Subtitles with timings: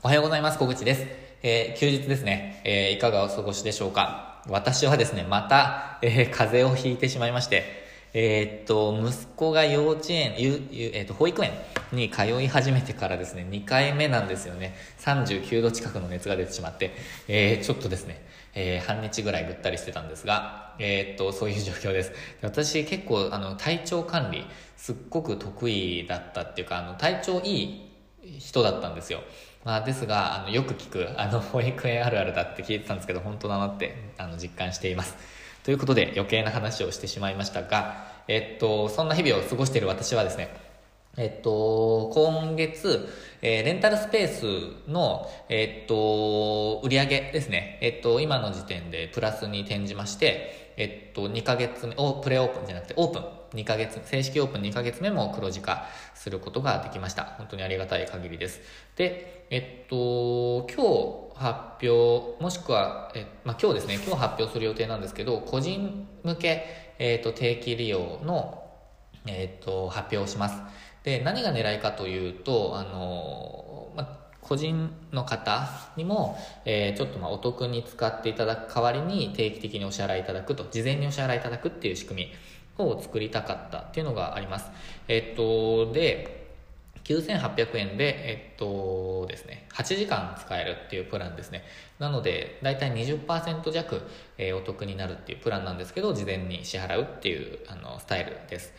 [0.00, 0.58] おはようございます。
[0.60, 1.06] 小口です。
[1.42, 2.60] えー、休日ですね。
[2.64, 4.44] えー、いかがお過ごしでしょうか？
[4.46, 7.64] 私はですね、また、えー、風邪をひいてしまいまして、
[8.14, 11.50] え、っと、息子が幼稚園、ゆ、ゆ、え、っと、保育園
[11.90, 14.76] に通い始めてからですね、2回目なんですよね。
[15.00, 16.92] 39度近くの熱が出てしまって、
[17.26, 18.24] えー、ちょっとですね、
[18.54, 22.12] えー、半日ぐらいぐったりしてたんですが、えー、っと、そういう状況です。
[22.42, 24.46] 私結構、あの、体調管理、
[24.76, 27.88] すっごく得意だったっていうか、あの、体調いい
[28.38, 29.22] 人だったんですよ。
[29.68, 35.14] まあ、ですが、あの、よく聞く、あの、保育園あるあるだって聞いてたんですけど、本当だなって、あの、実感しています。
[35.62, 40.56] ということで、余計な話をしてしまいましたが、えっと、そんな日々を過ごしている私はですね、
[41.18, 43.10] えっと、今月、
[43.42, 44.28] えー、レンタルスペー
[44.86, 47.78] スの、えっと、売り上げですね。
[47.82, 53.24] えっと、今の時点でプラスに転じまして、えっと、2ヶ月目、お、プレオープンじゃなくて、オープン。
[53.60, 57.24] 2ヶ月、正式オープン2ヶ月目も黒字化することができました。
[57.24, 58.60] 本当にありがたい限りです。
[58.94, 68.62] で、えっと、今日発表、もしくは、え、まあ、今日ですね、今日発表する予定なんですけど、個人向け、えっと、定期利用の、
[69.26, 70.62] えっと、発表をします。
[71.02, 82.30] で、何が狙いかというと、あの、まあ、個人の方にも、えー、ちょっとまあお得に使っていただく代わりに定期的にお支払いいただくと、事前にお支払いいただくっていう仕組
[82.78, 84.70] みを作りたかったっていうのがあります。
[85.06, 86.38] えっと、で、
[87.04, 91.64] 9800円で、えっとですね、8時間使えるっていうプランですね。
[91.98, 94.02] なので、だいたい20%弱、
[94.38, 98.72] えー、お得になるっていうプランなんですけど、事前に支払うっていうあのスタイルです。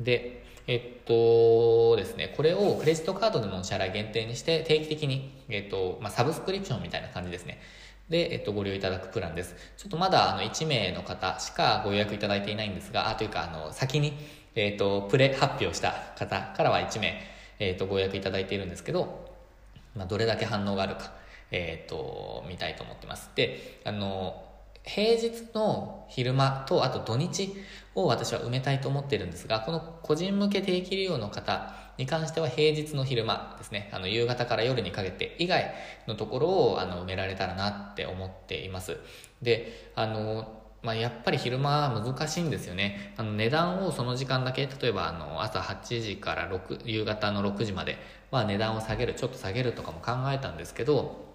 [0.00, 7.60] で、えっとですね、これをクレジットカードでの支払い限定にして定期的に、えっと、まあ、サブスクリプションみたいな感じですね。
[8.08, 9.54] で、えっと、ご利用いただくプランです。
[9.76, 14.14] ちょっとまだ、あの、1名の方しかご予約いただいていないんですが、あ、というか、あの、先に、
[14.54, 17.20] えっと、プレ発表した方からは1名、
[17.58, 19.30] えっと、ご予約いただいているんですけど、
[19.94, 21.12] まあ、どれだけ反応があるか、
[21.50, 23.30] えっと、見たいと思ってます。
[23.34, 24.42] で、あの、
[24.84, 27.54] 平日の昼間とあと土日
[27.94, 35.72] を私は埋めたいと思ってるんですが、この個人向け定期利用の方に関しては平日の昼間ですね、あの夕方から夜にかけて以外
[36.06, 38.98] のところをあの埋められたらなって思っています。
[39.40, 43.14] で、あの、まあ、やっぱり昼間は難しいんですよね。
[43.16, 47.96] あの値段をその時間だけ、例えばあの朝8時から6、夕方の6時まで
[48.30, 51.33] は値段を下げる、ちょっと下げるとかも考えたんですけど、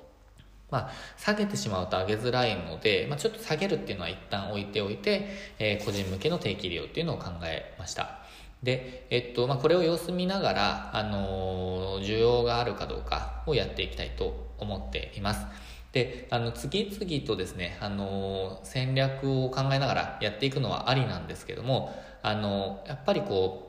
[0.72, 8.20] まあ、下げてしまうと上げづらいので、まあ、ちょっと下げるっていうのは一旦置いておいて、えー、個人向けの定期利用っていうのを考えました。
[8.64, 15.46] で、えっと、まあ、これを様子見ながら、あのー、需要があるかどうかをやっていきたいと思っています。
[15.94, 23.69] で、あの、次々とですね、あのー、戦略を考えながらやっていくのはありなんですけども、あのやっぱりこう、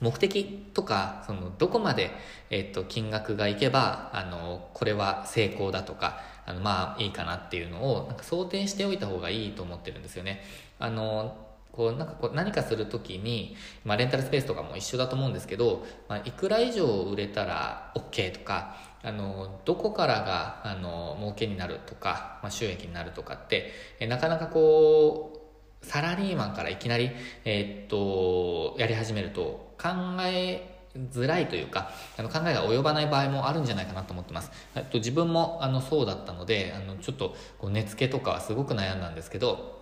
[0.00, 2.10] 目的とか、その、どこまで、
[2.50, 10.42] えっと、金額がいけば、あの、これは成功だとか、あの、まあ、いいかなっていうのを、なんか想定しておいた方がいいと思ってるんですよね。
[10.78, 11.36] あの、
[11.72, 25.35] こう、なんかこう、何かするときに、まあ、レンタルスペースとかも一緒だと思うんですけど、まあ、いくら以上売れたら OK とか、あの、どこからが、あの、儲けになるとか、まあ、収益になるとかって、えなかなかこう、
[25.86, 27.10] サラリーマンからいきなり、
[27.44, 29.88] え、っと、やり始めると考
[30.22, 30.76] え
[31.12, 34.50] づらいというか、あの考えが及ばない場合もあるんじゃないかなと思ってます。
[34.74, 39.76] えっと、自分もあのそうだったので、あのちょっとこう根付けとかはすごく悩んだんですけど、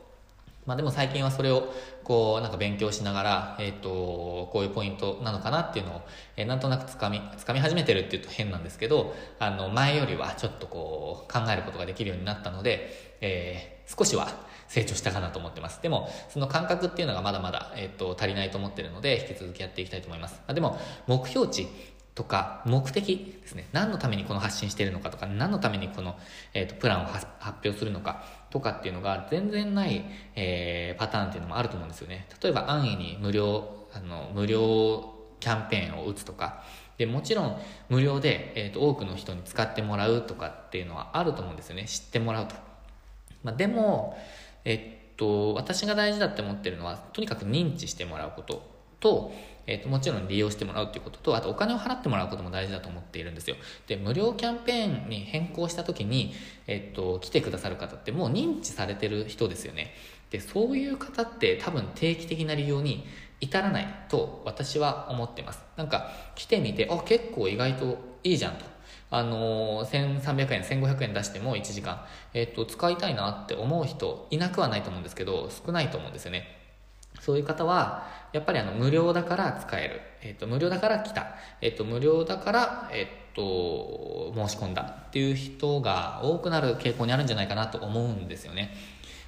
[0.66, 1.72] まあでも最近はそれを
[2.04, 6.02] こうなんか勉強しながら、えっ、と、こういうポイントなのかなっていうのを、
[6.36, 14.28] えー、なんとなくつかみ、つかみ始めてるっていうと変なんですけど、あの前よりはちょっとこう考えることができるようになったので、えー、少しは
[14.74, 15.80] 成長したかなと思ってます。
[15.80, 20.40] でも、その感覚っていうのがまだまだ、えっ、と、足りないと思ってるので、引き続きやっていきたいと思います。
[20.48, 21.68] あでも、目標値
[22.16, 23.68] とか目的ですね。
[23.72, 26.16] 何のためにこの発信してるのかとか何のためにこの、
[26.54, 27.26] えーと、プランを発
[27.64, 30.04] 表するのかとかっていうのが全然ない、
[30.34, 32.26] えー、パターンっていうのもあると思うんですよね。
[32.42, 36.62] 例えば安易に無料あの無料キャンペーンを打つとか。
[36.96, 41.86] でもちろん無料で、えーと、多くの人に使ってもらうとかっていうのはあると思うんですよね。
[41.86, 42.54] 知ってもらうと、
[43.42, 44.16] まあ、でも
[44.64, 48.62] えっと私が大事だって思ってるのはとにかく認知してもらうこと
[49.00, 49.32] と
[49.66, 53.56] えっ、と、もちろん利用してもらうっていうことと、あとお金を払ってもらうことも大事だと思っているんですよ。
[53.86, 56.34] で、無料キャンペーンに変更した時に、
[56.66, 59.94] えっ、と、来てくださる方ってもう認知されてる人ですよね。
[60.30, 63.06] で、そういう方って多分定期的な利用に
[63.40, 65.62] 至らないと私は思ってます。
[65.76, 68.73] なんか、来てみて、あ、結構意外といいじゃんと。
[69.14, 76.48] あのー、1300円、1500円出しても1時間、えっ、ー、と、使いたいなって思う人いなくはないと思うんですけど、少ないと思うんですよね。
[77.20, 80.00] そういう方は、やっぱりあの、無料だから使える。
[80.20, 81.36] えっ、ー、と、無料だから来た。
[81.60, 88.74] えっ、と、無料だから、えっ、と、申し込んだっていう人が多くなる傾向にあるんじゃないかなと思うんですよね。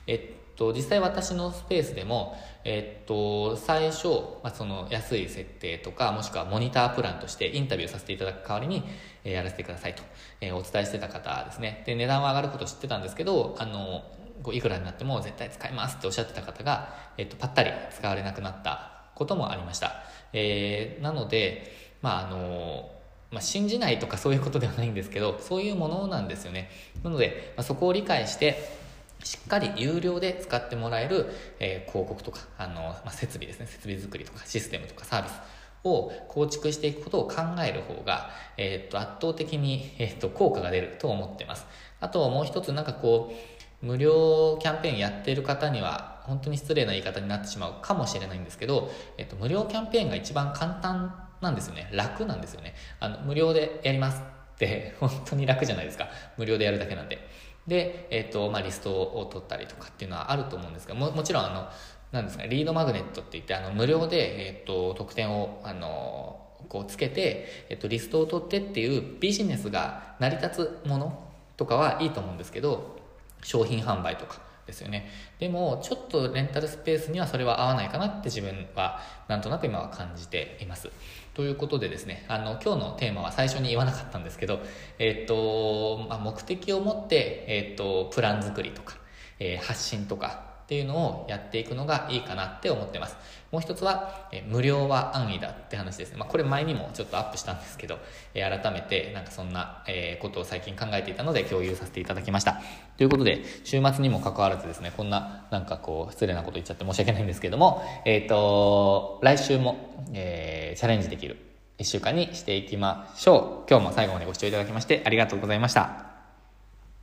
[0.09, 4.09] えっと、実際私のスペースでも、えっと、最初、
[4.43, 8.83] まあ、その安い設定とか、もしくはモニタープランとしてインタビューさせていただく代わりに、
[9.25, 10.03] えー、やらせてくださいと、
[10.41, 11.85] えー、お伝えしてた方ですね。
[11.87, 14.05] で、値段は上がること知ってたんですけど、あの、
[14.43, 20.05] こういくらになっても絶対使いますっておっしゃってた方が、えっと、ぱったり使われなくなったこともありました。
[20.33, 21.73] えー、なので、
[22.03, 22.91] まあ、あの、
[23.31, 26.71] まあ、信じないとかそういうことではないんですけど、そういうものなんですよね。
[27.03, 28.86] なので、まあ、そこを理解して、
[29.27, 31.27] しっかり有料で使ってもらえる、
[31.59, 35.33] えー、広告とか、あの、まあ、設備ですね、設備作りとかシステムとかサービス
[35.83, 41.67] を構築していくことを考える方が、えー、っと、圧倒的に、えー、っと、効果が出ると思ってます。
[41.99, 43.33] あともう一つなんかこ
[43.83, 51.89] う、無料キャンペーンやってる方には、本当に失礼な言い方になってしまうかもしれないんですけど、えっと、無料キャンペーンが一番簡単なんですよね。
[51.93, 52.75] 楽なんですよね。
[53.01, 54.23] あの、無料でやります
[54.55, 56.09] って本当に楽じゃないですか。
[56.37, 57.19] 無料でやるだけなんで。
[57.67, 61.69] で、えっと、まあ、リストを取ったりとかっていうのはあると思うんですが、ももちろん、あの、
[62.13, 71.27] なんですか、リードマグネットって言って、あの、無料で、えっと、特典を、あの、こうつけて、えっと、リストを取ってっていうビジネスが成り立つもの
[71.57, 72.97] とかはいいと思うんですけど、
[73.43, 75.09] 商品販売とか、ですよね。
[75.39, 80.91] でも、ちょっとレンタルスペースにはそれは合わないかなって自分はなんとなく今は感じています。
[81.35, 84.61] ということでですね、あの、今日のテーマは最初に言わなかったんですけど、
[84.99, 88.97] えっ、と、まあ、目的を持って、えっ、と、プラン作りとか、
[89.39, 93.17] えー、発信とか、っていうのをやっていくのがいいかなって思ってます。
[93.53, 96.17] もう一つは、え無料は安易だって話です。
[96.17, 98.01] まあ、これ前にもちょっとアップしたんですけど、
[98.35, 102.61] え改めてなんかそんな、えことを最近考えていたので共有させていただきました。
[102.97, 111.37] ということで、週末にも関わらずですね、こんななんかこう失礼なこと言っちゃって申し訳ないんですけども、えっ、ー、と、来週も、えー、チャレンジできる
[111.79, 113.71] 1週間にしていきましょう。
[113.71, 116.16] 今日も最後までご視聴いただきましてありがとうございました。